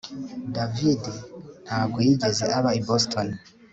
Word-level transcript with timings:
David 0.55 1.01
ntabwo 1.65 1.97
yigeze 2.05 2.45
aba 2.57 2.71
i 2.79 2.81
Boston 2.87 3.27